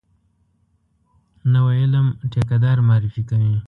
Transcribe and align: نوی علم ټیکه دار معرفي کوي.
نوی 1.53 1.75
علم 1.83 2.07
ټیکه 2.31 2.57
دار 2.63 2.77
معرفي 2.87 3.23
کوي. 3.29 3.53